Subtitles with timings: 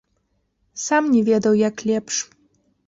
[0.85, 2.15] Сам не ведаў, як лепш.